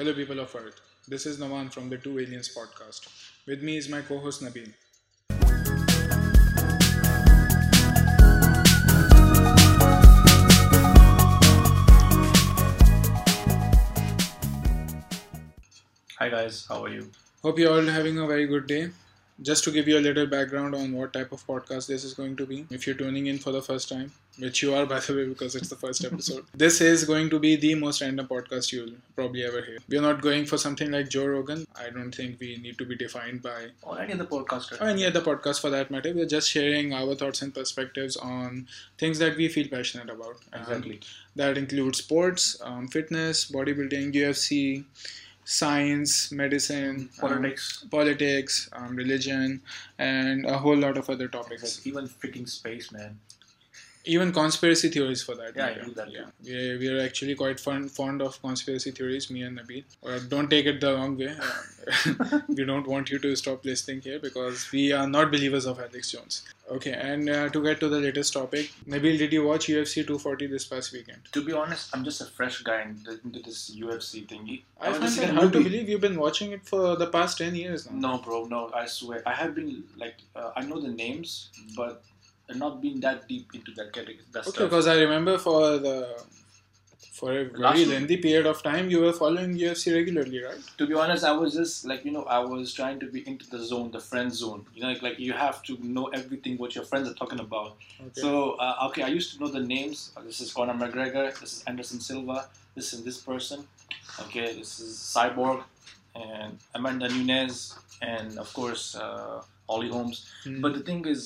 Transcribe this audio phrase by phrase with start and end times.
[0.00, 0.80] Hello, people of Earth.
[1.06, 3.06] This is Naman from the Two Aliens podcast.
[3.46, 4.72] With me is my co host Nabil.
[16.18, 17.10] Hi guys, how are you?
[17.42, 18.88] Hope you're all having a very good day.
[19.42, 22.36] Just to give you a little background on what type of podcast this is going
[22.36, 25.14] to be, if you're tuning in for the first time, which you are by the
[25.14, 28.70] way because it's the first episode, this is going to be the most random podcast
[28.70, 29.78] you'll probably ever hear.
[29.88, 31.66] We're not going for something like Joe Rogan.
[31.74, 34.78] I don't think we need to be defined by Or any other podcaster?
[34.78, 36.12] or any other podcast for that matter.
[36.14, 38.68] We're just sharing our thoughts and perspectives on
[38.98, 40.36] things that we feel passionate about.
[40.52, 41.00] Um, Exactly.
[41.36, 44.84] that includes sports, um, fitness, bodybuilding, UFC,
[45.50, 47.84] science, medicine, um, Politics.
[47.90, 49.60] politics, um, religion,
[49.98, 51.84] and a whole lot of other topics.
[51.86, 53.18] Even freaking space, man.
[54.04, 55.54] Even conspiracy theories for that.
[55.54, 59.30] Yeah, I do that Yeah, we we are actually quite fun, fond of conspiracy theories,
[59.30, 59.84] me and Nabil.
[60.04, 61.34] Uh, don't take it the wrong way.
[61.38, 65.78] Uh, we don't want you to stop listening here because we are not believers of
[65.78, 66.42] Alex Jones.
[66.70, 70.46] Okay, and uh, to get to the latest topic, Nabil, did you watch UFC 240
[70.46, 71.18] this past weekend?
[71.32, 74.62] To be honest, I'm just a fresh guy into, this UFC thingy.
[74.80, 77.56] I find just it hard to believe you've been watching it for the past 10
[77.56, 78.12] years now.
[78.12, 79.22] No, bro, no, I swear.
[79.26, 82.04] I have been like, uh, I know the names, but
[82.50, 84.18] I've not been that deep into that category.
[84.32, 86.20] That Okay, because I remember for the
[87.12, 90.58] for a Last very week- lengthy period of time you were following UFC regularly, right?
[90.78, 93.46] To be honest, I was just like, you know, I was trying to be into
[93.50, 94.64] the zone, the friend zone.
[94.74, 97.76] You know, like, like you have to know everything what your friends are talking about.
[98.00, 98.20] Okay.
[98.22, 100.12] So, uh, okay, I used to know the names.
[100.16, 101.38] Uh, This is Conor McGregor.
[101.38, 102.48] This is Anderson Silva.
[102.74, 103.66] This is this person.
[104.20, 105.62] Okay, this is Cyborg
[106.14, 110.18] and Amanda Nunes, and of course uh, Holly Holmes.
[110.44, 110.60] Hmm.
[110.64, 111.20] But the thing is,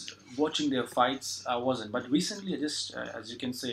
[0.45, 1.91] watching their fights, I wasn't.
[1.97, 3.73] But recently, I just, uh, as you can say,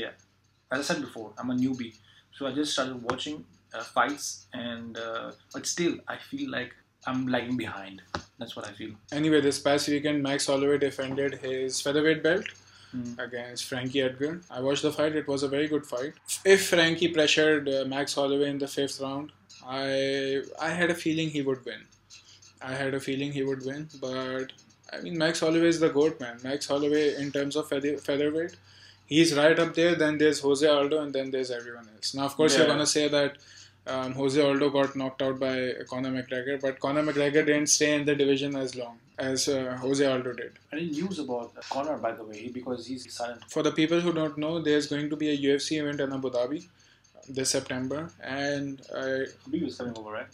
[0.74, 1.94] as I said before, I'm a newbie,
[2.36, 3.38] so I just started watching
[3.74, 6.72] uh, fights, and uh, but still, I feel like
[7.10, 8.02] I'm lagging behind.
[8.40, 8.92] That's what I feel.
[9.12, 12.46] Anyway, this past weekend Max Holloway defended his featherweight belt
[12.96, 13.12] Hmm.
[13.26, 14.32] against Frankie Edgar.
[14.56, 16.14] I watched the fight; it was a very good fight.
[16.54, 19.32] If Frankie pressured uh, Max Holloway in the fifth round,
[19.66, 19.84] I
[20.68, 21.86] I had a feeling he would win.
[22.64, 24.52] I had a feeling he would win, but
[24.94, 26.40] I mean Max Holloway is the goat man.
[26.44, 28.56] Max Holloway in terms of feather, featherweight,
[29.06, 29.96] he's right up there.
[29.96, 32.14] Then there's Jose Aldo, and then there's everyone else.
[32.14, 33.38] Now, of course, you're gonna say that
[33.88, 38.06] um, Jose Aldo got knocked out by Conor McGregor, but Conor McGregor didn't stay in
[38.06, 40.54] the division as long as uh, Jose Aldo did.
[40.72, 43.44] Any news about Conor, by the way, because he's silent.
[43.50, 46.30] For the people who don't know, there's going to be a UFC event in Abu
[46.30, 46.68] Dhabi
[47.28, 50.28] this September, and uh, Khabib is coming over, right?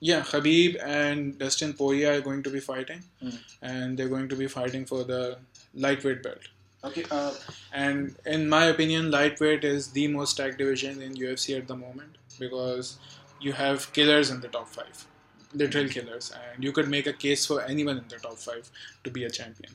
[0.00, 3.38] Yeah, Khabib and Dustin Poirier are going to be fighting, Mm.
[3.62, 5.38] and they're going to be fighting for the
[5.74, 6.48] lightweight belt.
[6.84, 7.04] Okay.
[7.10, 7.32] Uh,
[7.72, 12.16] And in my opinion, lightweight is the most stacked division in UFC at the moment
[12.38, 12.98] because
[13.40, 15.06] you have killers in the top five,
[15.54, 18.70] literal killers, and you could make a case for anyone in the top five
[19.04, 19.72] to be a champion.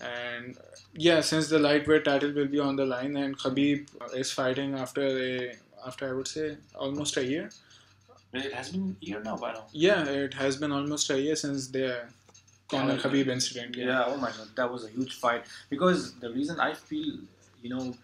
[0.00, 0.58] And
[0.94, 5.02] yeah, since the lightweight title will be on the line, and Khabib is fighting after
[5.02, 7.50] a after I would say almost a year.
[8.32, 9.64] It has been a year now by now.
[9.72, 12.02] Yeah, it has been almost a year since the
[12.68, 13.76] Conor Yeah, Khabib incident.
[13.76, 14.04] Yeah.
[14.06, 15.44] Oh my god, that was a huge fight.
[15.68, 17.14] Because the reason I feel,
[17.62, 17.94] you know,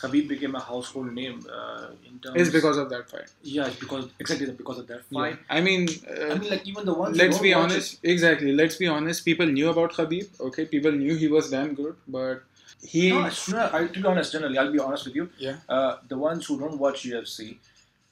[0.00, 2.36] Khabib became a household name uh, in terms.
[2.40, 3.28] It's because of that fight.
[3.42, 5.20] Yeah, it's because exactly because of that Yeah.
[5.20, 5.38] fight.
[5.48, 7.16] I mean, uh, I mean, like even the ones.
[7.16, 11.28] let's be honest exactly let's be honest people knew about khabib okay people knew he
[11.28, 12.42] was damn good but
[12.82, 13.48] he It.
[13.50, 13.68] No.
[13.74, 15.28] I, to be honest, generally, I'll be honest with you.
[15.38, 15.56] Yeah.
[15.68, 17.58] Uh, the ones who don't watch UFC,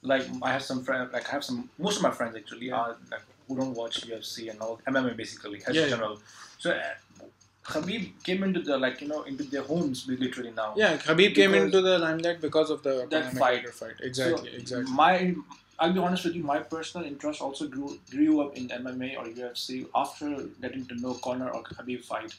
[0.02, 2.96] like I have some friends, like I have some most of my friends actually are
[3.10, 6.14] like who don't watch UFC and all MMA basically, as Yeah, yeah.
[6.58, 6.70] So.
[6.72, 6.82] Uh,
[7.64, 10.72] Khabib came into the like you know into their homes literally now.
[10.74, 13.68] yeah khabib came into the limelight because of the That fight.
[13.68, 15.34] Fight exactly So, exactly My,
[15.78, 16.42] I'll be honest with you.
[16.42, 21.12] My personal interest also grew grew up in MMA or UFC after getting to know
[21.22, 22.34] Conor or Khabib fight.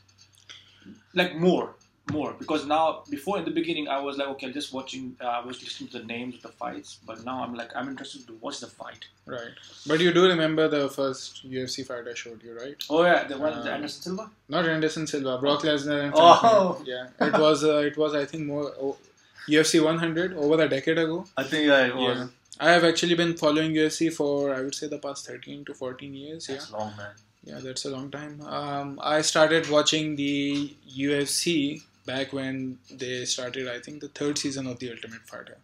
[1.14, 1.76] Like more,
[2.12, 5.16] more because now before in the beginning I was like okay, just watching.
[5.22, 7.88] Uh, I was listening to the names of the fights, but now I'm like I'm
[7.90, 9.06] interested to watch the fight.
[9.25, 9.56] right
[9.90, 13.38] but you do remember the first ufc fight i showed you right Oh yeah, the
[13.38, 14.26] one, the Um, Anderson Silva.
[14.56, 16.73] not anderson silva brock lesnar and Oh.
[16.73, 18.96] Frank yeah it was uh, it was i think more oh,
[19.55, 22.17] ufc 100 over a decade ago I think yeah, it was.
[22.17, 22.28] yeah
[22.67, 26.14] i have actually been following ufc for i would say the past 13 to 14
[26.23, 27.14] years yeah That's long, man.
[27.50, 28.34] Yeah, that's a long time.
[28.41, 30.73] Um, I started watching the
[31.03, 35.57] UFC back when they started, I think, the third season of The Ultimate Fighter.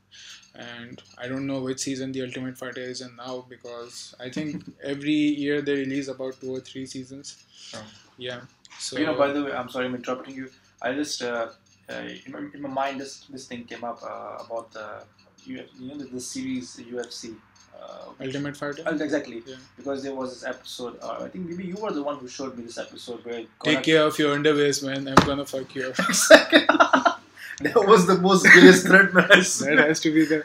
[0.53, 4.63] And I don't know which season The Ultimate Fighter is in now because I think
[4.83, 7.43] every year they release about two or three seasons.
[7.73, 7.83] Oh.
[8.17, 8.41] Yeah.
[8.79, 10.49] So, you know, by the way, I'm sorry I'm interrupting you.
[10.81, 11.49] I just uh,
[11.89, 11.93] uh,
[12.25, 15.03] in, my, in my mind this this thing came up uh, about the
[15.47, 17.35] you know the, the series UFC
[17.75, 18.83] Uh, Ultimate Fighter.
[18.87, 19.39] uh, exactly.
[19.45, 19.55] Yeah.
[19.77, 20.93] Because there was this episode.
[21.01, 23.41] Uh, I think maybe you were the one who showed me this episode where.
[23.67, 25.01] Take care of your underwears, man.
[25.11, 25.87] I'm gonna fuck you.
[25.89, 25.95] up.
[27.65, 29.27] that was the most gayest threat, man.
[29.27, 30.39] That has to be the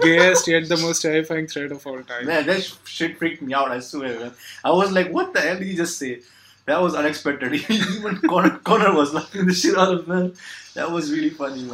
[0.00, 2.26] gayest yet the most terrifying threat of all time.
[2.26, 3.70] Man, that shit freaked me out.
[3.70, 4.32] I swear, man.
[4.62, 6.20] I was like, "What the hell did he just say?"
[6.66, 7.52] That was unexpected.
[7.70, 10.34] Even Connor, Connor was laughing the shit out of man.
[10.74, 11.68] That was really funny.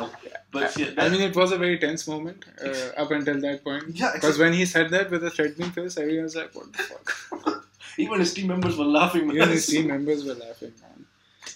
[0.51, 3.85] But yeah, I mean, it was a very tense moment uh, up until that point.
[3.95, 6.83] Yeah, Because when he said that with a threatening face, everyone was like, "What the
[6.83, 7.67] fuck?"
[7.99, 9.29] even his team members were laughing.
[9.29, 9.37] Man.
[9.37, 11.07] Even his team members were laughing, man.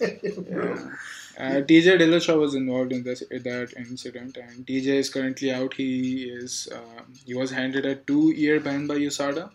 [0.01, 0.91] Yeah.
[1.37, 5.75] Uh, TJ Dillashaw was involved in this that incident, and TJ is currently out.
[5.75, 9.51] He is um, he was handed a two-year ban by USADA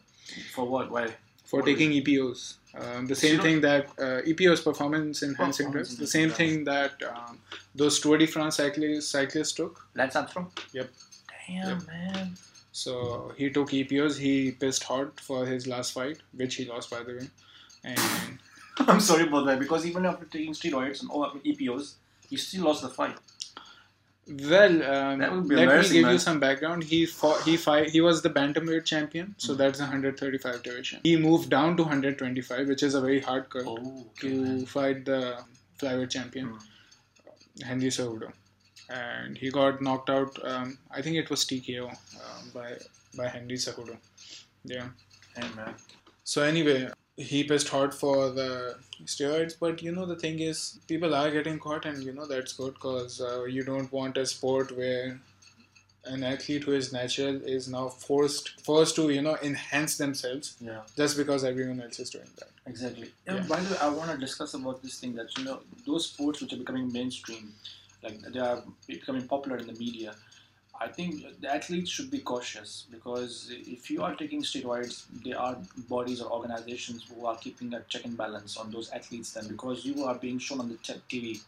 [0.53, 0.91] For what?
[0.91, 1.07] Why?
[1.45, 2.55] for What taking EPOs.
[2.75, 6.63] Um, the same thing that uh, EPOs, performance enhancing Performance drugs, the same enhancing thing
[6.65, 7.39] that um,
[7.73, 9.87] those Tour de France cyclists, cyclists took.
[9.95, 10.51] Lance Armstrong?
[10.73, 10.89] Yep.
[11.47, 11.87] Damn, Yep.
[11.87, 12.37] man.
[12.71, 14.17] So he took EPOs.
[14.19, 17.27] He pissed hot for his last fight, which he lost, by the way.
[17.83, 18.39] And
[18.87, 21.95] I'm sorry about that because even after taking steroids and all EPOs,
[22.29, 23.17] he still lost the fight.
[24.29, 26.13] Well, um, That would be let me give man.
[26.13, 26.83] you some background.
[26.83, 27.41] He fought.
[27.43, 27.89] He fight.
[27.89, 29.57] He was the bantamweight champion, so Mm.
[29.57, 30.99] that's 135 division.
[31.03, 35.43] He moved down to 125, which is a very hard cut Oh, to fight the
[35.79, 37.63] flyweight champion, Mm.
[37.63, 38.31] Henry Cejudo,
[38.89, 40.37] and he got knocked out.
[40.45, 42.77] Um, I think it was TKO um, by
[43.17, 43.97] by Henry Cejudo.
[44.63, 44.89] Yeah.
[45.35, 45.75] Hey, man.
[46.23, 48.75] So anyway, he pissed hard for the
[49.05, 52.53] steroids, but you know the thing is, people are getting caught, and you know that's
[52.53, 55.19] good because uh, you don't want a sport where
[56.05, 60.81] an athlete who is natural is now forced forced to you know enhance themselves Yeah,
[60.95, 62.49] just because everyone else is doing that.
[62.65, 63.11] exactly.
[63.27, 63.35] Yeah.
[63.35, 66.05] And by the way, I want to discuss about this thing that you know those
[66.07, 67.53] sports which are becoming mainstream,
[68.03, 70.15] like they are becoming popular in the media.
[70.81, 75.57] I think the athletes should be cautious because if you are taking steroids, there are
[75.89, 79.83] bodies or organizations who are keeping a check and balance on those athletes then because
[79.83, 81.41] you are being shown on the TV.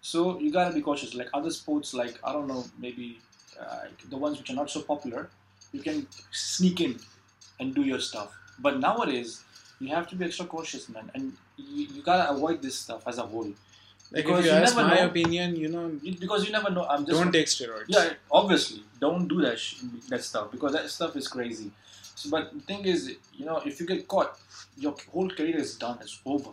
[0.00, 1.14] So you gotta be cautious.
[1.14, 3.18] Like other sports, like I don't know, maybe
[3.60, 5.28] uh, the ones which are not so popular,
[5.72, 6.98] you can sneak in
[7.58, 8.34] and do your stuff.
[8.58, 9.44] But nowadays,
[9.78, 13.18] you have to be extra cautious, man, and you, you gotta avoid this stuff as
[13.18, 13.52] a whole.
[14.12, 15.06] Like Because if you, you ask never my know.
[15.06, 16.84] opinion, you know, Because you never know.
[16.86, 17.84] I'm just don't take steroids.
[17.88, 21.70] yeah, obviously, don't do that sh- that stuff because that stuff is crazy.
[22.16, 24.38] So, but the thing is, you know, if you get caught,
[24.76, 25.98] your whole career is done.
[26.02, 26.50] It's over.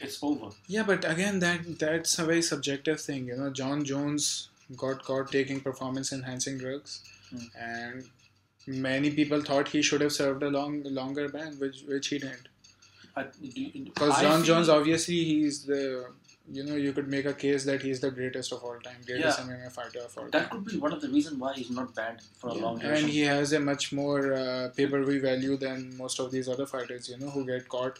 [0.00, 0.48] It's over.
[0.66, 3.26] Yeah, but again, that that's a very subjective thing.
[3.28, 7.00] You know, Jon Jones got caught taking performance enhancing drugs,
[7.30, 7.46] Hmm.
[7.70, 8.04] and
[8.66, 12.48] many people thought he should have served a long longer ban, which which he didn't.
[13.14, 13.34] Because
[13.94, 16.06] Because Jon Jones, obviously, he's the
[16.50, 19.38] you know you could make a case that he's the greatest of all time, greatest
[19.38, 19.44] Yeah.
[19.44, 20.42] MMA fighter of all that time.
[20.42, 22.80] That could be one of the reasons why he's not banned for a Yeah, long
[22.80, 22.90] time.
[22.94, 27.08] And he has a much more uh, pay-per-view value than most of these other fighters,
[27.08, 27.98] you know, who get caught.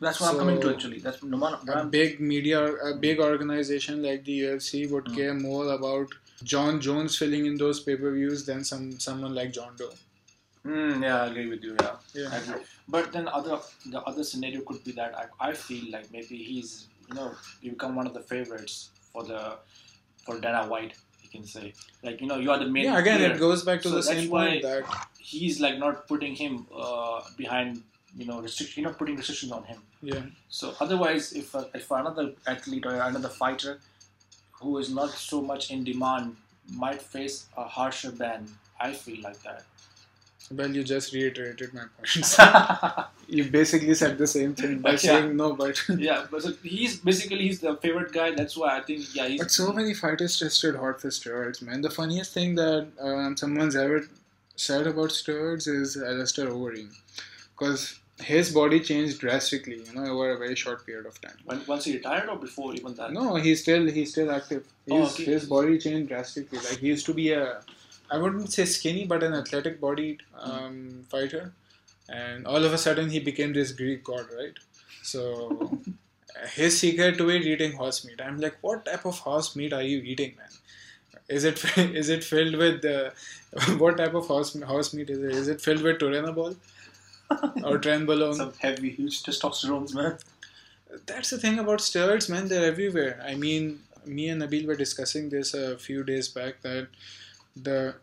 [0.00, 0.98] That's what I'm coming to actually.
[1.00, 1.58] That's no matter.
[1.72, 5.14] a big media, a big organization like the UFC would Mm.
[5.16, 6.08] care more about
[6.42, 9.92] Jon Jones filling in those pay-per-views than some someone like John Doe.
[10.66, 11.76] Mm, yeah, I agree with you.
[11.80, 11.96] Yeah.
[11.96, 12.62] I Yeah, agree.
[12.88, 13.60] But then other
[13.94, 17.70] the other scenario could be that I, I feel like maybe he's you know you
[17.72, 19.56] become one of the favorites for the
[20.24, 20.94] for Dana White.
[21.22, 21.72] You can say
[22.02, 22.84] like you know you are the main.
[22.84, 22.98] yeah.
[22.98, 23.32] Again, player.
[23.34, 24.84] it goes back to So the same point that
[25.18, 27.82] he's like not putting him uh, behind
[28.16, 28.82] you know restriction.
[28.82, 29.80] You're not putting restrictions on him.
[30.02, 33.80] yeah, So otherwise, if uh, if another athlete or another fighter
[34.60, 36.36] who is not so much in demand
[36.70, 38.48] might face a harsher ban,
[38.80, 39.64] I feel like that.
[40.50, 42.38] Well, you just reiterated my points.
[43.28, 44.96] you basically said the same thing by Yeah.
[44.96, 48.30] saying no, but yeah, but so he's basically he's the favorite guy.
[48.32, 49.40] That's why I think yeah he's.
[49.40, 51.80] but so many fighters tested hot for steroids, man.
[51.80, 54.06] The funniest thing that um, someone's ever
[54.56, 56.90] said about steroids is Alistair Overeem,
[57.58, 61.36] because his body changed drastically, you know, over a very short period of time.
[61.46, 63.12] When, once he retired or before even that?
[63.12, 64.64] No, he's still he's still active.
[64.90, 65.24] Oh, He's, okay.
[65.24, 66.58] His body changed drastically.
[66.58, 67.60] Like he used to be a,
[68.14, 71.52] I wouldn't say skinny, but an athletic bodied um, fighter,
[72.08, 74.58] and all of a sudden he became this Greek god, right?
[75.02, 75.80] So
[76.54, 78.20] his secret to it eating horse meat.
[78.20, 80.54] I'm like, what type of horse meat are you eating, man?
[81.28, 81.64] Is it
[82.02, 83.10] is it filled with uh,
[83.82, 85.32] what type of horse horse meat is it?
[85.42, 86.56] Is it filled with turinabol
[87.64, 88.36] or trenbolone?
[88.36, 90.18] Some heavy, huge testosterones, man.
[91.06, 92.48] That's the thing about steroids, man.
[92.48, 93.20] They're everywhere.
[93.26, 96.88] I mean, me and Nabil were discussing this a few days back that
[97.56, 97.94] the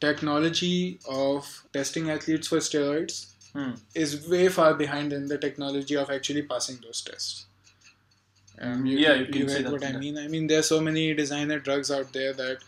[0.00, 3.74] technology of testing athletes for steroids Hmm.
[3.94, 7.46] is way far behind in the technology of actually passing those tests.
[8.60, 10.18] Um, Mm, yeah, you can you get what I mean.
[10.18, 12.58] I mean, there are so many designer drugs out there that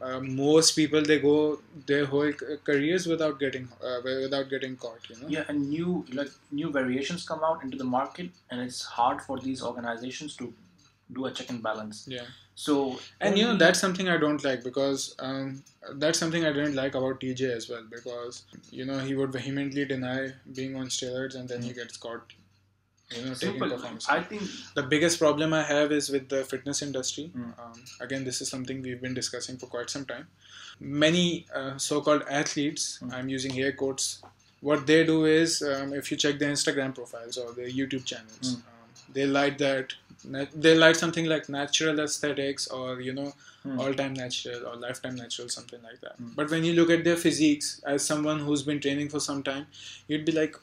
[0.00, 2.32] uh, most people they go their whole
[2.64, 7.26] careers without getting uh, without getting caught you know Yeah, and new like new variations
[7.26, 10.52] come out into the market, and it's hard for these organizations to
[11.12, 12.06] do a check and balance.
[12.16, 12.26] yeah
[12.62, 12.72] So
[13.26, 15.62] and you know that's something i don't like because um,
[16.02, 18.42] that's something i didn't like about tj as well because
[18.78, 20.18] you know he would vehemently deny
[20.58, 22.34] being on steroids and then he gets caught
[23.16, 23.70] you know taking simple.
[23.70, 24.42] performance I think
[24.80, 27.24] the biggest problem I have is with the fitness industry.
[27.36, 27.54] Mm.
[27.62, 30.28] Um, again, this is something we've been discussing for quite some time.
[31.04, 33.12] Many uh, so-called athletes, Mm.
[33.12, 34.22] I'm using air quotes,
[34.60, 38.52] what they do is, um, if you check their Instagram profiles or their YouTube channels,
[38.52, 38.54] Mm.
[38.54, 38.88] um,
[39.18, 39.94] they like that.
[40.24, 43.32] Nat- They like something like natural aesthetics or you know
[43.66, 43.78] Mm.
[43.78, 46.18] all-time natural or lifetime natural, something like that.
[46.18, 46.34] Mm.
[46.34, 49.66] But when you look at their physiques, as someone who's been training for some time,
[50.08, 50.56] you'd be like,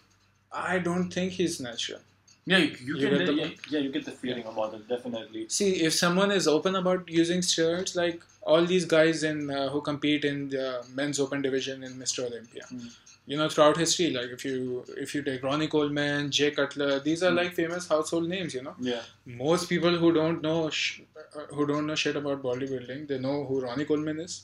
[0.52, 2.00] I don't think he's natural.
[2.48, 4.88] yeah, you, you, You can get the yeah, yeah, you get the feeling about it
[4.88, 5.46] definitely.
[5.50, 9.82] See, if someone is open about using steroids, like all these guys in uh, who
[9.82, 10.66] compete in the
[11.00, 12.26] men's open division in Mr.
[12.30, 12.90] Olympia, Mm.
[13.32, 17.24] You know, throughout history, like if you if you take Ronnie Coleman, Jay Cutler, these
[17.24, 17.40] are Mm.
[17.40, 18.54] like famous household names.
[18.58, 19.02] You know, Yeah,
[19.46, 21.02] most people who don't know sh-
[21.36, 24.38] uh, who don't know shit about bodybuilding, they know who Ronnie Coleman is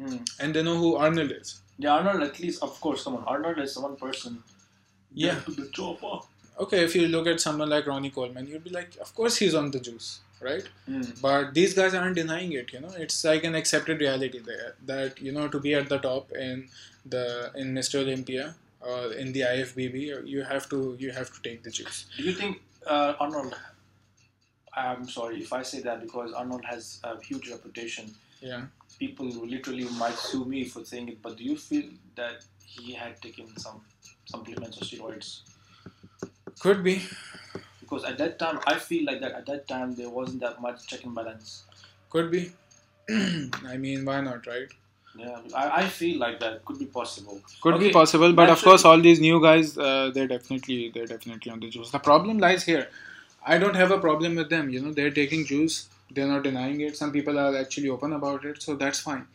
[0.00, 0.20] mm.
[0.40, 1.50] and they know who Arnold is.
[1.86, 1.94] yeah.
[1.96, 3.24] Arnold, at least, of course, come on.
[3.34, 4.42] Arnold is one person.
[5.26, 5.40] Yeah.
[5.48, 6.14] To the chopper.
[6.64, 9.54] Okay, if you look at someone like Ronnie Coleman, you'd be like, of course he's
[9.60, 10.08] on the juice,
[10.40, 10.66] right?
[10.88, 11.20] Mm.
[11.20, 15.20] but these guys aren't denying it you know it's like an accepted reality there that
[15.20, 16.68] you know to be at the top in
[17.04, 19.96] the in mr olympia or in the ifbb
[20.34, 23.54] you have to you have to take the juice Do you think uh, Arnold?
[24.76, 28.14] I'm sorry if I say that because Arnold has a huge reputation.
[28.40, 28.66] yeah
[28.98, 31.84] People literally might sue me for saying it, but do you feel
[32.16, 33.80] that he had taken some
[34.26, 35.40] supplements or steroids?
[36.60, 37.02] could be
[37.88, 40.86] Because at that time, I feel like that at that time there wasn't that much
[40.86, 41.62] check and balance.
[42.10, 42.52] could be.
[43.10, 44.68] I mean why not right?
[45.16, 46.64] Yeah, I, I feel like that.
[46.64, 47.40] Could be possible.
[47.62, 51.06] could Okay, be possible but of course all these new guys uh, they're definitely they're
[51.06, 51.90] definitely on the juice.
[51.90, 52.88] The problem lies here.
[53.46, 54.68] I don't have a problem with them.
[54.70, 55.88] You know they're taking juice.
[56.10, 56.96] They're not denying it.
[56.96, 59.26] Some people are actually open about it so that's fine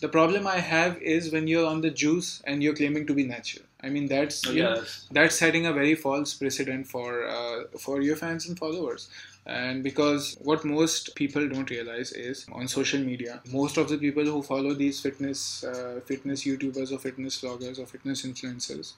[0.00, 3.24] the problem i have is when you're on the juice and you're claiming to be
[3.24, 3.64] natural.
[3.86, 4.74] I mean that's So, you know
[5.16, 9.08] that's- setting a very false precedent for uh, for your fans and followers.
[9.44, 14.24] And because what most people don't realize is on social media most of the people
[14.32, 18.92] who follow these fitness uh, fitness youtubers or fitness vloggers or fitness influencers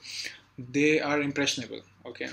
[0.77, 2.29] they are impressionable okay?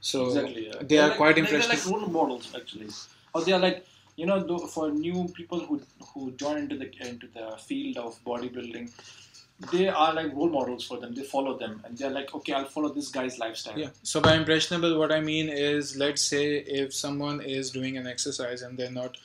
[0.00, 0.66] So exactly.
[0.68, 0.78] Yeah.
[0.80, 2.00] they They're are like, quite they're- They're impressionable.
[2.00, 2.88] like role models actually,
[3.34, 3.84] or they are like
[4.16, 5.80] you know for new people who
[6.12, 8.90] who join into the into the field of bodybuilding.
[9.72, 11.14] They are like role models for them.
[11.14, 13.78] They follow them, and they're like, okay, I'll follow this guy's lifestyle.
[13.78, 13.88] Yeah.
[14.02, 18.60] So by impressionable, what I mean is, let's say if someone is doing an exercise
[18.60, 19.16] and they're not,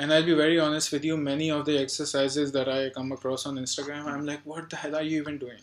[0.00, 3.46] and I'll be very honest with you, many of the exercises that I come across
[3.46, 5.60] on Instagram, I'm like, what the hell are you even doing?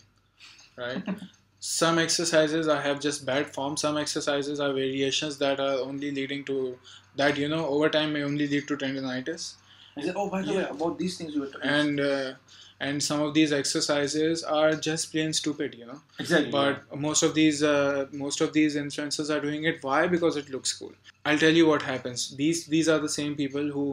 [0.78, 1.02] Right?
[1.62, 3.76] some exercises I have just bad form.
[3.76, 6.76] Some exercises are variations that are only leading to
[7.16, 9.54] that you know over time may only lead to tendonitis
[9.96, 10.56] I said, oh, by the Yeah.
[10.62, 11.68] way, about these things you were talking.
[11.70, 12.32] and uh,
[12.80, 16.50] and some of these exercises are just plain stupid you know exactly.
[16.50, 20.48] but most of these uh, most of these influencers are doing it why because it
[20.54, 20.94] looks cool
[21.26, 23.84] i'll tell you what happens these these are the same people who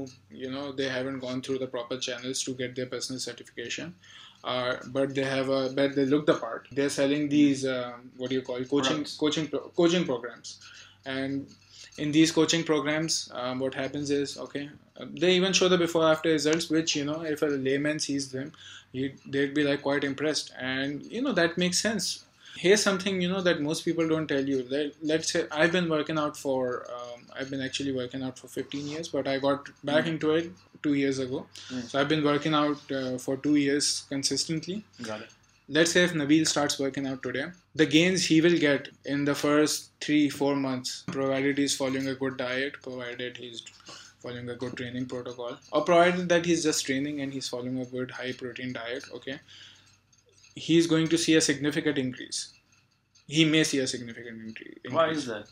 [0.43, 3.93] you know they haven't gone through the proper channels to get their personal certification
[4.43, 8.29] uh, but they have a but they look the part they're selling these um, what
[8.29, 8.69] do you call it?
[8.69, 9.17] coaching Products.
[9.17, 9.47] coaching
[9.81, 10.59] coaching programs
[11.05, 11.47] and
[12.03, 16.05] in these coaching programs um, what happens is okay uh, they even show the before
[16.11, 18.51] after results which you know if a layman sees them
[18.91, 20.51] he, they'd be like quite impressed.
[20.59, 22.25] And you know that makes sense.
[22.55, 24.65] Here's something you know that most people don't tell you.
[24.69, 28.47] Let, let's say i've been working out for um, i've been actually working out for
[28.47, 30.51] 15 years but i got back into it
[30.83, 31.45] two years ago.
[31.69, 31.83] Mm.
[31.89, 34.83] so i've been working out uh, for two years consistently.
[35.01, 35.29] Got it.
[35.69, 37.45] let's say if Nabil starts working out today,
[37.79, 42.15] the gains he will get in the first three, four months, provided he's following a
[42.15, 43.63] good diet, provided he's
[44.23, 47.85] following a good training protocol, or provided that he's just training and he's following a
[47.85, 49.39] good high protein diet, okay,
[50.55, 52.53] he's going to see a significant increase.
[53.27, 54.77] He may see a significant increase.
[54.89, 55.47] Why is that?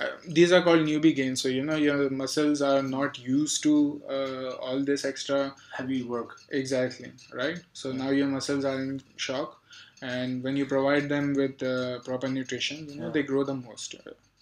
[0.00, 1.42] Uh, these are called newbie gains.
[1.42, 6.40] So, you know, your muscles are not used to uh, all this extra heavy work.
[6.50, 7.58] Exactly, right?
[7.72, 9.59] So now your muscles are in shock,
[10.02, 13.12] and when you provide them with uh, proper nutrition, you know, Yeah.
[13.12, 13.94] they grow the most.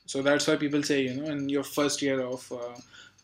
[0.07, 2.77] So that's why people say, you know, in your first year of uh,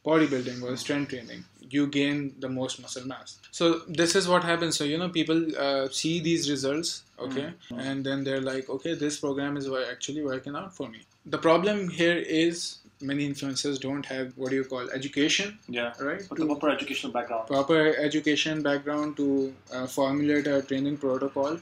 [0.05, 3.39] bodybuilding or strength training, you gain the most muscle mass.
[3.51, 4.77] So this is what happens.
[4.77, 7.81] So, you know, people uh, see these results, okay, Mm.
[7.87, 11.01] and then they're like, okay, this program is actually working out for me.
[11.25, 15.93] The problem here is many influencers don't have what do you call education, Yeah.
[16.01, 16.27] right?
[16.29, 17.47] Proper educational background.
[17.49, 21.59] proper education background to uh, formulate a training protocol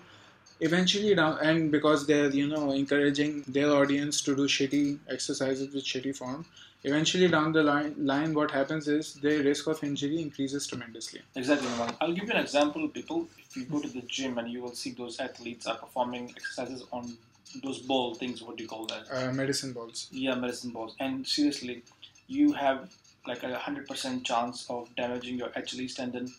[0.68, 5.84] eventually down and because they're you know encouraging their audience to do shitty exercises with
[5.84, 6.44] shitty form
[6.84, 11.68] eventually down the line line what happens is the risk of injury increases tremendously Exactly,
[12.00, 13.28] I'll give you an example, people.
[13.48, 16.84] If you go to the gym and you will see those athletes are performing exercises
[16.92, 17.16] on
[17.62, 19.04] those ball things, what do you call that?
[19.12, 20.94] uh, medicine balls Yeah, medicine balls.
[21.00, 21.82] And seriously,
[22.26, 22.90] you have
[23.26, 26.32] like a hundred percent chance of damaging your Achilles tendon.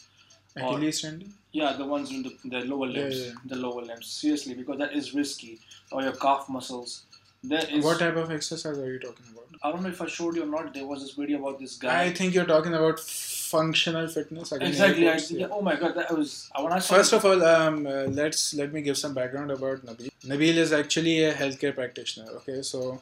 [0.56, 3.19] Achilles tendon Yeah, the ones in the, the lower limbs.
[3.19, 3.33] yeah, yeah.
[3.45, 4.07] The lower limbs.
[4.07, 5.60] Seriously, because that is risky.
[5.91, 7.03] Or your calf muscles.
[7.43, 7.83] There is.
[7.86, 10.43] what type of exercise are you talking about I don't know if I showed you
[10.43, 10.74] or not.
[10.74, 12.03] There was this video about this guy.
[12.03, 15.07] i think you're talking about functional fitness exactly.
[15.07, 15.39] I, airports, yeah.
[15.41, 16.50] yeah, oh my god, that was.
[16.60, 17.91] When I saw First of all, um, uh,
[18.22, 20.10] let's let me give some background about Nabil.
[20.25, 22.29] Nabil is actually a healthcare practitioner.
[22.39, 23.01] Okay, so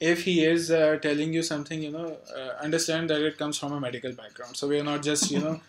[0.00, 3.72] if he is uh, telling you something, you know, uh, understand that it comes from
[3.72, 4.56] a medical background.
[4.56, 5.60] So we are not just, you know,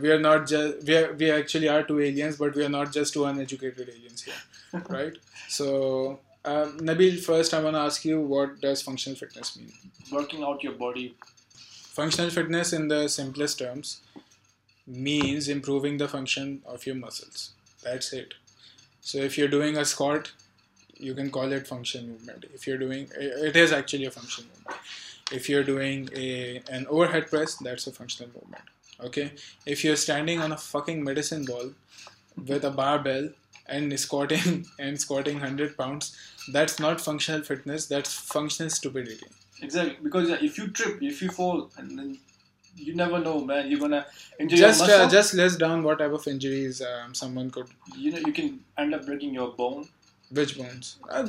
[0.00, 2.92] we are not just we are, we actually are two aliens, but we are not
[2.92, 5.16] just two uneducated aliens here, right?
[5.48, 6.20] So.
[6.42, 9.70] Um, Nabil, first I want to ask you what does functional fitness mean?
[10.10, 11.14] working out your body
[11.92, 14.00] Functional fitness, in the simplest terms,
[14.86, 17.50] means improving the function of your muscles.
[17.82, 18.34] That's it.
[19.00, 20.32] So if you're doing a squat,
[20.96, 22.44] you can call it function movement.
[22.54, 24.80] If you're doing, it is actually a function movement.
[25.32, 28.64] If you're doing a an overhead press, that's a functional movement.
[29.04, 29.32] Okay.
[29.66, 31.70] If you're standing on a fucking medicine ball
[32.46, 33.30] with a barbell
[33.66, 36.16] and squatting and squatting hundred pounds,
[36.52, 37.86] that's not functional fitness.
[37.86, 39.26] That's functional stupidity.
[39.62, 42.18] Exactly, because if you trip, if you fall, and then
[42.76, 43.70] you never know, man.
[43.70, 44.06] You're gonna
[44.38, 45.06] injure just your muscle.
[45.06, 47.66] uh, just list down what type of injuries um, someone could
[47.96, 49.88] you know, you can end up breaking your bone.
[50.30, 51.28] Which bones uh,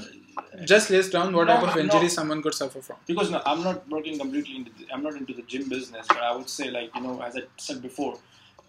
[0.65, 2.07] just list down what No, type of no.
[2.07, 4.55] someone could suffer from Because no, I'm not working completely.
[4.57, 7.21] Into the, I'm not into the gym business, but I would say, like you know,
[7.21, 8.17] as I said before,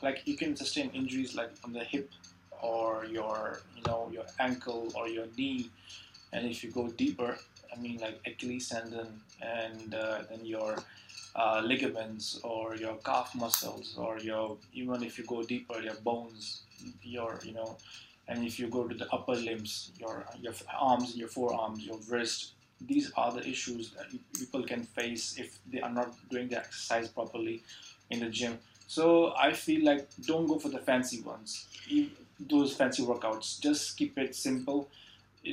[0.03, 2.11] like you can sustain injuries like on the hip
[2.63, 5.71] or your, you know, your ankle or your knee,
[6.33, 7.37] and if you go deeper,
[7.73, 10.77] I mean, like Achilles tendon and uh, then your
[11.35, 16.63] uh, ligaments or your calf muscles or your even if you go deeper, your bones,
[17.03, 17.77] your you know,
[18.33, 22.53] and if you go to the upper limbs, your your arms, your forearms, your wrist.
[22.93, 27.09] These are the issues that people can face if they are not doing the exercise
[27.09, 27.63] properly
[28.11, 28.59] in the gym.
[28.89, 31.67] So I feel like don't go for the fancy ones,
[32.41, 33.61] those fancy workouts.
[33.61, 34.89] Just keep it simple.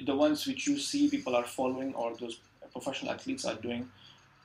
[0.08, 2.40] The ones which you see people are following or those
[2.74, 3.88] professional athletes are doing,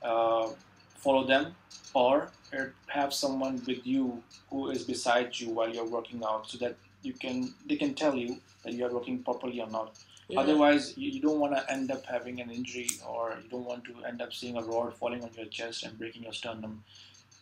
[0.03, 0.49] uh,
[0.97, 1.55] follow them
[1.95, 6.59] or uh, have someone with you who is beside you while you're working out so
[6.59, 9.97] that you can they can tell you that you are working properly or not.
[10.29, 10.41] Yeah.
[10.41, 13.85] Otherwise, you, you don't want to end up having an injury, or you don't want
[13.85, 16.83] to end up seeing a rod falling on your chest and breaking your sternum,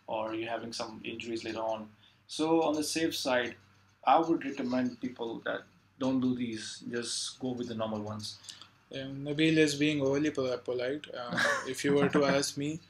[0.09, 1.89] or you having some injuries later on.
[2.27, 3.55] So, on the safe side,
[4.05, 5.63] I would recommend people that
[6.01, 6.83] don't do these.
[6.91, 8.39] Just go with the normal ones.
[8.91, 11.07] Yeah, Nabil is being overly polite.
[11.17, 12.81] Um, if you were to ask me,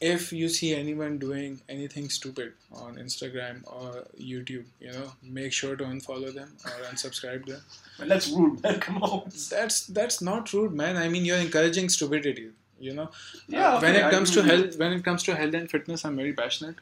[0.00, 5.76] if you see anyone doing anything stupid on Instagram or YouTube, you know, make sure
[5.76, 7.60] to unfollow them or unsubscribe them.
[7.98, 8.80] But that's rude, man.
[8.86, 9.30] Come on.
[9.50, 10.96] That's that's not rude, man.
[10.96, 12.50] I mean, you're encouraging stupidity.
[12.78, 13.10] You know,
[13.46, 16.04] Yeah, Uh, when okay, it comes to health, when it comes to health and fitness,
[16.04, 16.76] I'm very passionate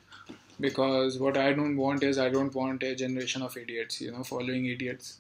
[0.60, 4.00] because what I don't want is I don't want a generation of idiots.
[4.00, 5.18] You know, following idiots,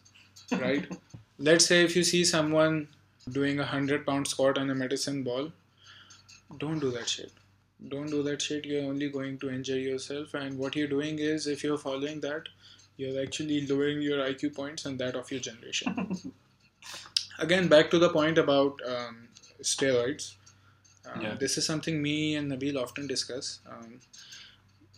[0.52, 0.86] right?
[1.38, 2.88] Let's say if you see someone
[3.32, 5.50] doing a hundred pound squat on a medicine ball,
[6.58, 7.32] don't do that shit.
[7.86, 8.64] Don't do that shit.
[8.64, 10.34] You're only going to injure yourself.
[10.34, 12.48] And what you're doing is, if you're following that,
[12.96, 16.32] you're actually lowering your IQ points and that of your generation.
[17.38, 19.28] Again, back to the point about um,
[19.62, 20.34] steroids.
[21.06, 21.34] Um, Yeah.
[21.34, 23.60] This is something me and Nabil often discuss.
[23.70, 24.00] Um,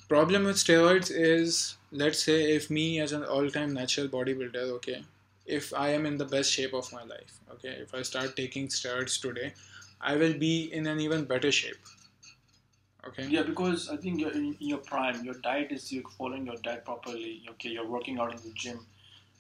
[0.09, 5.05] problem with steroids is, let's say, if me as an all-time natural bodybuilder, okay,
[5.47, 8.69] if I am in the best shape of my life, okay, if I start taking
[8.69, 9.53] steroids today,
[10.01, 11.79] I will be in an even better shape.
[13.07, 13.27] Okay.
[13.27, 15.25] Yeah, because I think you're in, your prime.
[15.25, 17.43] Your diet is you're following your diet properly.
[17.51, 18.87] Okay, you're working out in the gym.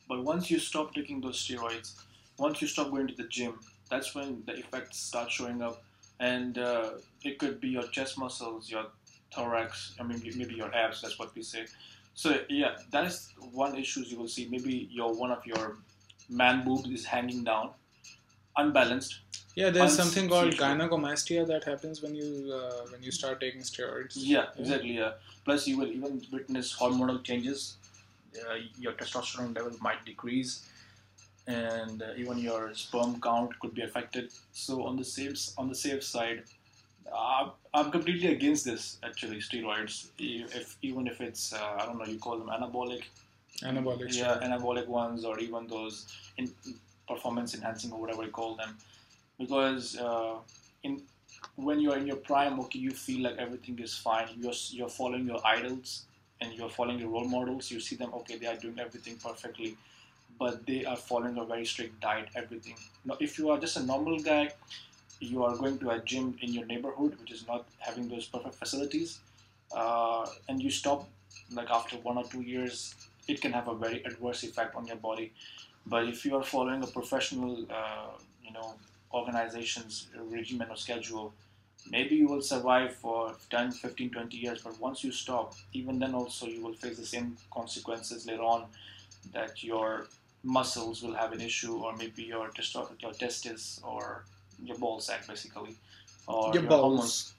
[0.09, 1.92] But once you stop taking those steroids,
[2.38, 5.83] once you stop going to the gym, that's when the effects start showing up.
[6.18, 6.90] And uh,
[7.23, 8.87] it could be your chest muscles, your
[9.35, 11.03] thorax, I mean maybe your abs.
[11.03, 11.66] That's what we say.
[12.14, 14.49] So yeah, that is one issue you will see.
[14.51, 15.77] Maybe your one of your
[16.29, 17.70] man boobs is hanging down,
[18.57, 19.20] unbalanced.
[19.54, 24.12] Yeah, there's something called gynecomastia that happens when you uh, when you start taking steroids.
[24.16, 24.96] Yeah, exactly.
[24.96, 25.12] Yeah.
[25.44, 27.76] Plus, you will even witness hormonal changes.
[28.40, 30.68] Uh, your testosterone level might decrease,
[31.48, 34.30] and uh, even your sperm count could be affected.
[34.52, 36.42] So, on the safe on the safe side,
[37.18, 37.44] Uh,
[37.76, 38.82] I'm completely against this.
[39.08, 39.94] Actually, steroids.
[40.58, 43.04] If even if it's uh, I don't know, you call them anabolic.
[43.70, 44.12] Anabolic.
[44.18, 45.96] Yeah, anabolic ones, or even those
[46.42, 46.46] in
[47.12, 48.76] performance enhancing or whatever you call them,
[49.40, 50.37] because uh,
[50.85, 51.03] in
[51.57, 54.29] when you're in your prime, okay, you feel like everything is fine.
[54.38, 56.05] You're you're following your idols
[56.40, 57.70] and you're following your role models.
[57.70, 59.76] You see them, okay, they are doing everything perfectly,
[60.38, 62.76] but they are following a very strict diet, everything.
[63.05, 64.53] Now, if you are just a normal guy,
[65.20, 68.57] you are going to a gym in your neighborhood, which is not having those perfect
[68.57, 69.20] facilities,
[69.76, 71.09] uh, and you stop
[71.53, 72.94] like after one or two years,
[73.29, 75.33] it can have a very adverse effect on your body.
[75.87, 78.12] But if you are following a professional, uh,
[78.44, 78.74] you know,
[79.12, 81.33] organization's regimen or schedule,
[81.90, 84.62] maybe you will survive for 10, 15, 20 years.
[84.62, 88.64] But once you stop, even then also you will face the same consequences later on
[89.33, 90.07] that your
[90.42, 94.25] muscles will have an issue or maybe your, testo- your testis or
[94.64, 95.75] your ball sack basically
[96.27, 97.35] or Your balls.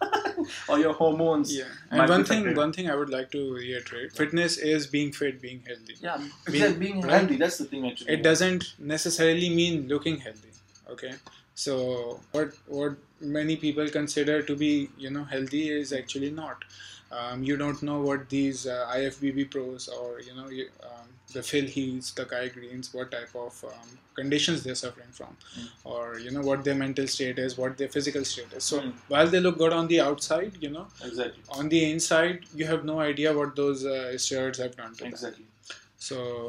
[0.00, 0.48] hormones.
[0.68, 1.64] or your hormones Yeah.
[1.90, 2.56] And one thing, affected.
[2.56, 5.96] one thing I would like to reiterate: fitness is being fit, being healthy.
[6.00, 6.16] yeah
[6.50, 10.48] Being- being, being healthy that's the thing actually It doesn't necessarily mean looking healthy.
[10.90, 11.12] Okay.
[11.54, 16.64] So what what many people consider to be you know healthy is actually not.
[17.12, 21.42] Um, you don't know what these uh, IFBB pros or you know you, um, the
[21.42, 25.68] Phil Heaths, the Kai Greens, what type of um, conditions they're suffering from, Mm.
[25.84, 28.64] or you know what their mental state is, what their physical state is.
[28.64, 28.92] So Mm.
[29.08, 32.84] while they look good on the outside, you know, exactly on the inside, you have
[32.84, 35.12] no idea what those uh, steroids have done to them.
[35.12, 35.46] exactly
[35.98, 36.48] So,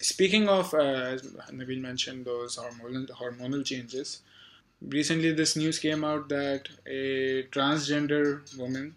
[0.00, 0.78] speaking of, uh,
[1.14, 4.20] as Nabil mentioned, those hormonal hormonal changes.
[4.82, 8.24] Recently, this news came out that a transgender
[8.58, 8.94] woman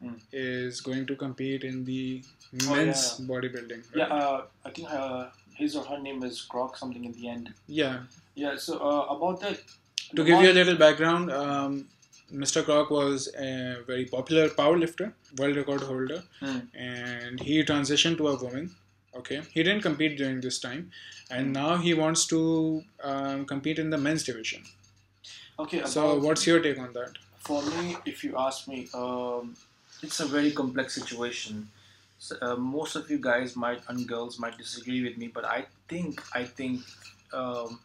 [0.00, 0.14] Hmm.
[0.32, 2.22] is going to compete in the
[2.66, 3.26] Oh, men's yeah.
[3.30, 3.80] bodybuilding.
[4.00, 7.52] yeah uh, i think uh, his or her name is Kroc something in the end
[7.66, 7.96] yeah.
[8.42, 9.58] yeah so uh, about that
[10.18, 11.72] To give you a little background, um,
[12.42, 12.62] Mr.
[12.68, 13.50] Kroc was a
[13.90, 15.08] very popular powerlifter,
[15.40, 16.60] world record holder, Hmm.
[16.90, 18.70] and he transitioned to a woman.
[19.16, 20.90] Okay, he didn't compete during this time,
[21.30, 24.62] and now he wants to um, compete in the men's division.
[25.58, 27.12] okay So, what's your take on that?
[27.38, 29.56] For me, if you ask me, um,
[30.02, 31.68] it's a very complex situation.
[32.18, 35.66] So, uh, most of you guys might and girls might disagree with me, but I
[35.88, 36.82] think I think
[37.32, 37.80] um,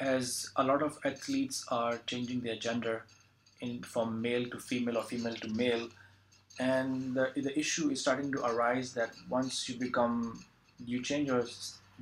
[0.00, 3.04] as a lot of athletes are changing their gender
[3.60, 5.88] in from male to female or female to male,
[6.58, 10.44] and the, the issue is starting to arise that once you become
[10.84, 11.44] you change your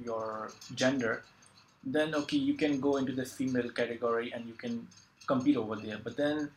[0.02, 1.22] your gender,
[1.84, 4.86] then okay you can go into the female category and you can
[5.26, 5.98] compete over there.
[6.02, 6.50] But then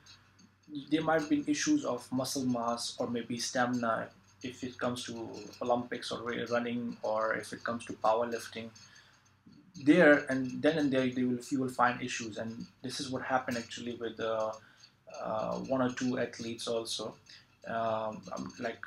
[0.90, 4.10] there might be issues of muscle mass or maybe stamina
[4.42, 5.30] if it comes to
[5.62, 8.70] Olympics or running or if it comes to powerlifting.
[9.84, 13.24] There and then and there, they will you will find issues, and this is what
[13.24, 14.52] happened actually with uh,
[15.20, 17.16] uh, one or two athletes also.
[17.67, 18.80] Um, I'm like,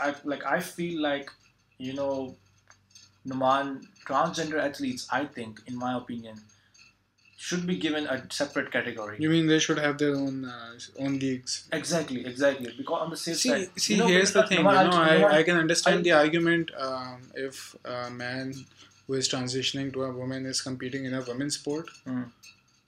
[0.00, 1.30] I like I feel like
[1.78, 2.36] you know,
[3.26, 5.06] Numan transgender athletes.
[5.10, 6.40] I think, in my opinion,
[7.36, 9.16] should be given a separate category.
[9.20, 11.68] You mean they should have their own uh, own leagues?
[11.72, 12.72] Exactly, exactly.
[12.76, 14.58] Because on the safe See, side, see, you know, here's the Numan, thing.
[14.58, 18.54] You Numan, know, Numan, I, I can understand I- the argument um, if a man
[19.06, 21.88] who is transitioning to a woman is competing in a women's sport.
[22.06, 22.30] Mm.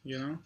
[0.04, 0.38] You know,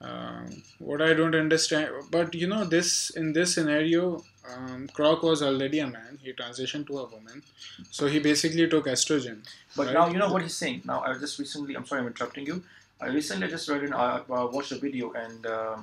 [0.00, 5.42] um, what I don't understand, but you know, this in this scenario, um, Kroc was
[5.42, 6.18] already a man.
[6.22, 7.42] He transitioned to a woman,
[7.90, 9.38] so he basically took estrogen.
[9.76, 9.94] But right?
[9.94, 10.82] now you know what he's saying.
[10.84, 12.62] Now I just recently, I'm sorry, I'm interrupting you.
[13.00, 15.76] I recently just read an, uh, uh, watched a video, and uh,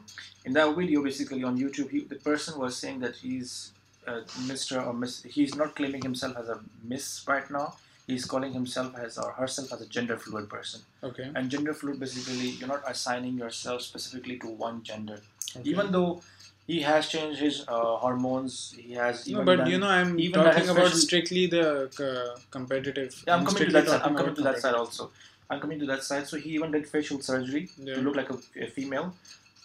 [0.45, 3.71] in that video, basically on YouTube, he, the person was saying that he's
[4.07, 4.85] uh, Mr.
[4.85, 5.23] or Miss.
[5.23, 7.75] He's not claiming himself as a Miss right now.
[8.05, 10.81] He's calling himself as or herself as a gender fluid person.
[11.03, 11.29] Okay.
[11.35, 15.19] And gender fluid, basically, you're not assigning yourself specifically to one gender.
[15.57, 15.69] okay.
[15.69, 16.21] Even though
[16.67, 19.25] he has changed his uh, hormones, he has.
[19.27, 21.65] no, Even but done- you know, I'm even talking about strictly the
[22.07, 23.23] uh, competitive.
[23.27, 24.01] Yeah, I'm I'm coming to that side.
[24.03, 25.11] I'm coming to that side also.
[25.49, 26.27] I'm coming to that side.
[26.27, 27.95] So he even did facial surgery Yeah.
[27.95, 29.13] to look like a, a female.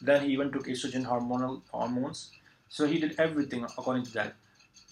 [0.00, 2.30] Then he even took estrogen hormonal hormones.
[2.68, 4.34] So he did everything according to that.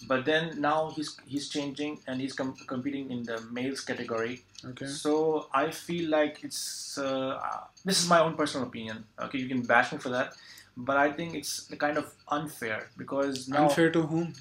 [0.07, 4.41] But then now he's he's changing and he's com- competing in the males category.
[4.71, 4.87] Okay.
[4.87, 7.39] So I feel like it's uh,
[7.85, 9.03] this is my own personal opinion.
[9.27, 10.33] Okay, you can bash me for that,
[10.77, 14.33] but I think it's kind of unfair because now Unfair to whom?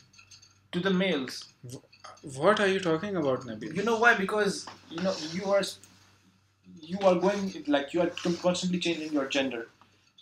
[0.72, 1.44] to the males.
[2.36, 3.74] What are you talking about, Nabil?
[3.74, 4.14] You know why?
[4.14, 5.62] Because you know you are
[6.80, 8.10] you are going like you are
[8.42, 9.68] constantly changing your gender.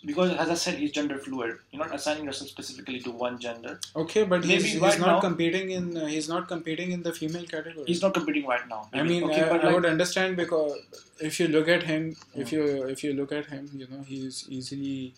[0.05, 1.57] Because as I said, he's gender fluid.
[1.71, 3.81] You're not assigning yourself specifically to one gender.
[3.97, 7.03] Okay, but Maybe he's, he's right not now- competing in uh, he's not competing in
[7.03, 7.83] the female category.
[7.85, 8.87] He's not competing right now.
[8.93, 10.77] I mean, okay, I, but I like, would understand because
[11.19, 14.45] if you look at him, if you if you look at him, you know, he's
[14.47, 15.13] easily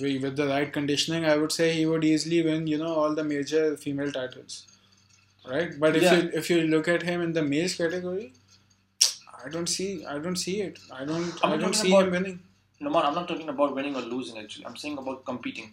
[0.00, 3.24] with the right conditioning, I would say he would easily win, you know, all the
[3.24, 4.66] major female titles,
[5.48, 5.78] right?
[5.78, 6.14] But if Yeah.
[6.22, 8.32] you if you look at him in the males category,
[9.44, 10.78] I don't see I don't see it.
[10.92, 12.40] I don't I'm I don't talking see about- him winning.
[12.80, 14.38] No, man, I'm not talking about winning or losing.
[14.38, 15.70] Actually, I'm saying about competing.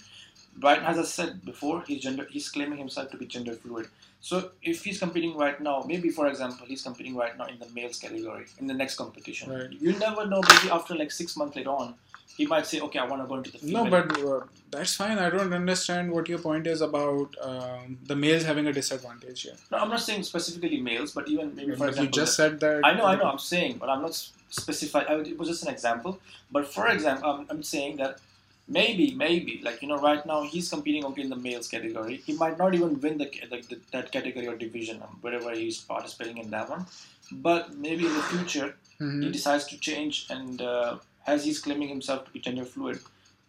[0.62, 2.28] Right, as I said before, he's gender.
[2.30, 3.88] He's claiming himself to be gender fluid.
[4.20, 7.68] So if he's competing right now, maybe for example, he's competing right now in the
[7.78, 9.52] males category in the next competition.
[9.52, 9.72] Right.
[9.88, 10.42] You never know.
[10.50, 11.96] Maybe after like six months later on,
[12.38, 14.40] he might say, "Okay, I want to go into the female." No, but uh,
[14.72, 15.18] that's fine.
[15.20, 19.56] I don't understand what your point is about um, the males having a disadvantage here.
[19.72, 22.60] no, I'm not saying specifically males, but even maybe for But you example, just said
[22.62, 22.86] that.
[22.86, 23.26] I know, I know.
[23.26, 25.02] I'm saying, but I'm not s- specify.
[25.02, 26.20] I, it was just an example.
[26.52, 28.20] But for example, I'm, I'm saying that
[28.68, 32.18] maybe, maybe, like you know, right now he's competing only in the males category.
[32.26, 35.80] He might not even win the, like the that category or division, um, wherever he's
[35.80, 36.86] participating in that one.
[37.32, 39.24] But maybe in the future Mhm.
[39.24, 40.98] he decides to change, and uh,
[41.32, 43.00] as he's claiming himself to be gender fluid.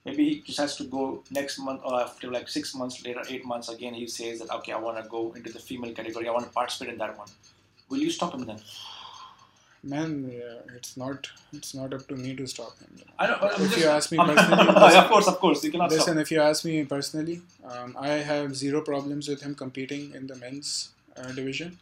[0.04, 3.68] Maybe he decides to go next month or after like six months later, eight months
[3.68, 3.94] again.
[3.94, 6.28] He says that okay, I want to go into the female category.
[6.28, 7.28] I want to participate in that one.
[7.88, 8.60] Will you stop him then?
[9.84, 12.90] Man, yeah, it's not it's not up to me to stop him.
[13.18, 13.42] I don't.
[13.44, 14.68] If just, you ask me personally,
[15.02, 16.22] of course, of course, you cannot Listen, stop.
[16.22, 20.36] if you ask me personally, um, I have zero problems with him competing in the
[20.36, 21.78] men's uh, division.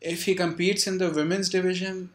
[0.00, 2.10] If he competes in the women's division,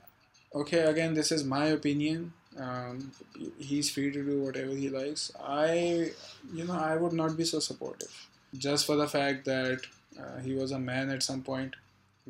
[0.56, 2.34] okay, again, this is my opinion.
[2.60, 3.12] Um,
[3.60, 5.32] he's free to do whatever he likes.
[5.40, 6.12] I,
[6.54, 9.82] you know, I would not be so supportive just for the fact that
[10.20, 11.76] uh, he was a man at some point,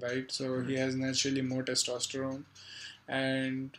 [0.01, 0.31] right?
[0.31, 2.43] So he has naturally more testosterone,
[3.07, 3.77] and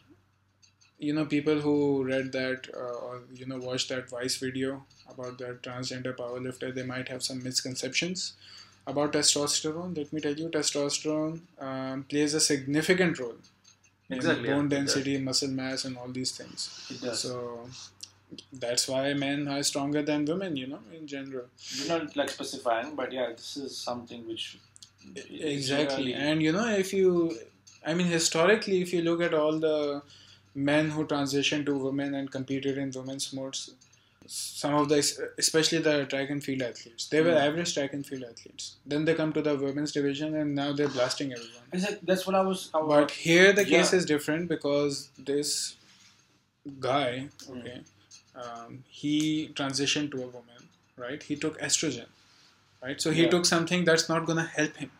[0.99, 5.39] you know people who read that uh, or you know watched that vice video about
[5.39, 8.33] that transgender powerlifter they might have some misconceptions
[8.87, 13.37] about testosterone let me tell you testosterone um, plays a significant role
[14.11, 16.87] Exactly, bone yeah, density muscle mass and all these things.
[16.91, 17.21] It does.
[17.21, 17.69] so
[18.53, 21.47] that's why men are stronger than women you know in general.
[21.75, 24.59] You're not like specifying, but yeah, this is something which
[25.31, 26.15] exactly.
[26.15, 27.37] and you know if you
[27.87, 30.03] i mean historically if you look at all the
[30.55, 33.71] men who transitioned to women and competed in women's sports
[34.31, 34.97] some of the
[35.43, 37.45] especially the track and field athletes they were Mm.
[37.47, 38.65] average track and field athletes
[38.95, 42.35] then they come to the women's division and now they're blasting everyone it, that's what
[42.41, 42.71] I was.
[42.75, 45.77] I was but here the case is different because this
[46.89, 47.59] guy Mm.
[47.59, 47.81] okay
[48.43, 49.15] um, he
[49.61, 52.07] transitioned to a woman right he took estrogen
[52.83, 53.31] right so he Yeah.
[53.37, 54.91] took something that's not going to help him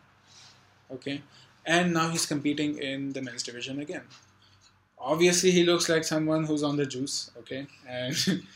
[0.97, 1.21] okay
[1.65, 4.03] and now he's competing in the men's division again
[4.97, 8.15] obviously he looks like someone who's on the juice okay and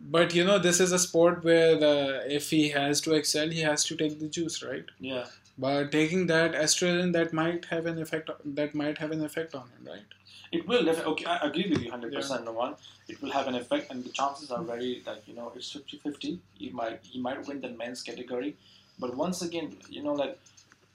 [0.00, 3.60] but you know this is a sport where uh, if he has to excel he
[3.60, 5.26] has to take the juice right yeah.
[5.58, 9.68] but taking that estrogen that might have an effect that might have an effect on
[9.74, 10.16] him right
[10.56, 11.10] It will definitely.
[11.12, 12.44] Okay, I agree with you 100%.
[12.44, 12.72] No one.
[13.08, 16.38] It will have an effect, and the chances are very like you know it's 50-50.
[16.62, 18.56] He might he might win the men's category,
[18.98, 20.34] but once again, you know, like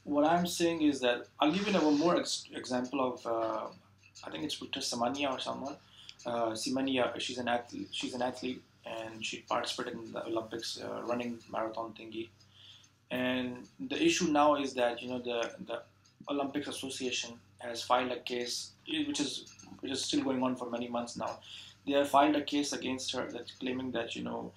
[0.04, 3.68] what I'm saying is that I'll give you a more ex- example of uh,
[4.26, 5.76] I think it's Victor Samania or someone.
[6.26, 7.90] Uh, Simania, she's an athlete.
[7.92, 12.30] She's an athlete, and she participated in the Olympics uh, running marathon thingy.
[13.12, 15.82] And the issue now is that you know the the
[16.30, 19.46] Olympics Association has filed a case, which is
[19.80, 21.40] which is still going on for many months now.
[21.86, 24.52] They have filed a case against her that's claiming that you know,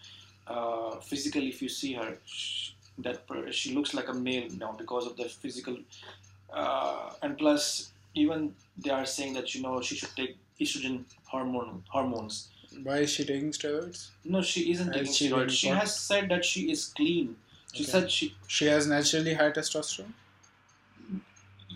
[0.47, 3.21] uh, physically, if you see her, sh that
[3.53, 5.77] she looks like a male now because of the physical,
[6.53, 11.85] uh, and plus even they are saying that you know she should take estrogen hormone
[11.89, 12.49] hormones.
[12.83, 15.51] Why is she taking steroids No, she isn't taking she steroids.
[15.51, 17.37] She has said that she is clean.
[17.73, 17.93] She Okay.
[17.93, 20.15] said she she has naturally high testosterone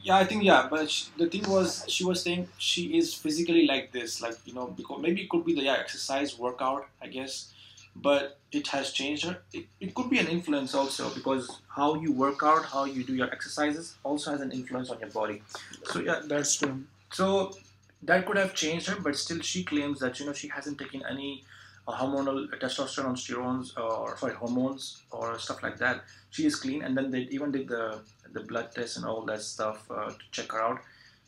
[0.02, 3.66] Yeah, I think yeah, but she, the thing was she was saying she is physically
[3.66, 7.09] like this, like you know, because maybe it could be the yeah exercise workout, I
[7.09, 7.52] guess,
[7.94, 9.42] but it has changed her.
[9.52, 13.14] It, it could be an influence also because how you work out, how you do
[13.14, 15.42] your exercises, also has an influence on your body.
[15.85, 17.52] So yeah, that's true so
[18.03, 21.03] that could have changed her, but still she claims that you know she hasn't taken
[21.09, 21.45] any
[21.87, 26.03] uh, hormonal testosterone, steroids, or sorry hormones or stuff like that.
[26.31, 28.01] She is clean, and then they even did the
[28.33, 30.81] the blood test and all that stuff uh, to check her out.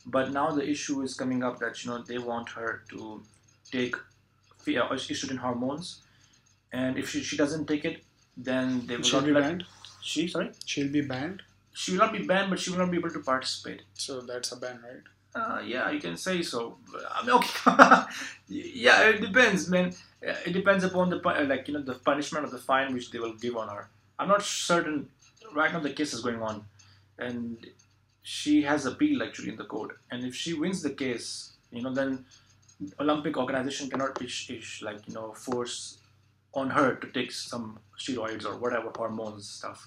[0.07, 3.23] But now the issue is coming up that you know they want her to
[3.71, 6.03] take uh, estrogen hormones,
[6.73, 8.03] and if she, she doesn't take it,
[8.37, 9.65] then they will she'll not be let banned
[10.03, 12.99] she sorry she'll be banned she will not be banned, but she will not be
[12.99, 13.83] able to participate.
[13.95, 15.03] so that's a ban right
[15.35, 16.79] Uh, yeah, you can say so.
[17.11, 18.03] I mean, okay.
[18.49, 19.93] yeah, it depends, man.
[20.27, 23.11] Uh, It depends upon the uh, like you know the punishment or the fine which
[23.11, 23.91] they will give on her.
[24.19, 25.09] I'm not certain.
[25.53, 26.65] Right now, the case is going on,
[27.19, 27.67] and
[28.23, 29.99] she has appeal actually in the court.
[30.11, 32.25] And if she wins the case, you know, then
[33.01, 35.99] Olympic organization cannot ish, ish like you know force
[36.55, 39.81] on her to take some steroids or whatever hormones stuff.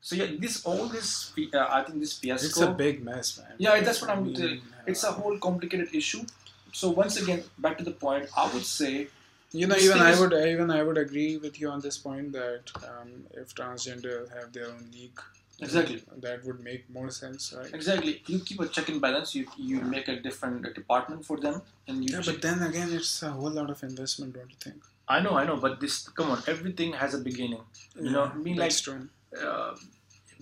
[0.00, 2.46] So yeah, this all this uh, I think this fiasco.
[2.46, 3.52] It's a big mess, man.
[3.58, 4.24] Yeah, that's what I I'm.
[4.24, 6.24] mean, it's a uh, whole complicated issue.
[6.72, 9.08] So once again, back to the point, I would say
[9.52, 12.70] You know, even I would, even I would agree with you on this point that
[12.88, 15.20] um, if transgender have their own league,
[15.60, 16.02] Exactly.
[16.24, 17.72] that would make more sense, right?
[17.74, 19.34] exactly you keep a check and balance.
[19.34, 22.14] You you make a different department for them, and you.
[22.16, 24.84] Yeah, but then again, it's a whole lot of investment, don't you think?
[25.08, 27.62] I know, I know, but this come on, everything has a beginning.
[27.96, 29.08] You know, I mean, like true.
[29.46, 29.74] Uh,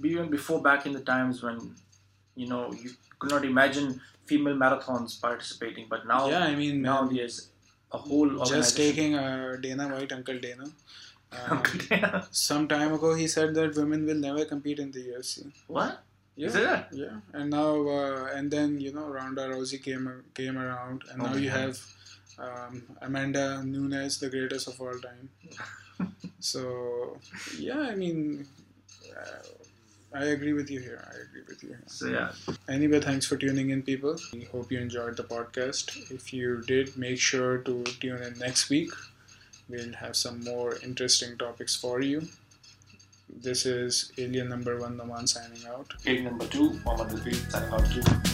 [0.04, 1.74] even before back in the times when
[2.34, 7.02] you know you could not imagine female marathons participating, but now yeah, I mean, now
[7.02, 7.50] man, there's
[7.92, 10.64] a whole just taking uh, Dana White, Uncle Dana.
[11.36, 11.60] Um,
[12.30, 15.52] some time ago, he said that women will never compete in the UFC.
[15.66, 16.02] what?
[16.36, 20.56] Yeah, Is it yeah, and now uh, and then you know Ronda Rousey came came
[20.56, 21.58] around, and Oh now you God.
[21.60, 21.80] have
[22.38, 25.30] um, Amanda Nunes, the greatest of all time.
[26.38, 27.18] so
[27.58, 28.46] yeah, I mean,
[30.14, 31.04] I agree with you here.
[31.06, 31.70] I agree with you.
[31.70, 31.82] Here.
[31.86, 32.32] So yeah,
[32.68, 34.16] Anyway, thanks for tuning in, people.
[34.32, 36.10] We hope you enjoyed the podcast.
[36.10, 38.90] If you did, make sure to tune in next week.
[39.68, 42.28] We'll have some more interesting topics for you.
[43.28, 45.92] This is Alien Number One Naman signing out.
[46.04, 48.32] page number two, Mohammed Rafi signing out too.